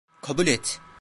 [0.21, 0.81] Kabul et.